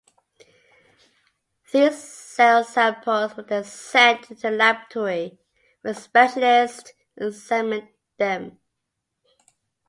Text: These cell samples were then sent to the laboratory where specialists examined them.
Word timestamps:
These 1.71 1.95
cell 2.03 2.63
samples 2.63 3.37
were 3.37 3.43
then 3.43 3.63
sent 3.63 4.23
to 4.23 4.33
the 4.33 4.49
laboratory 4.49 5.37
where 5.83 5.93
specialists 5.93 6.93
examined 7.17 7.87
them. 8.17 8.57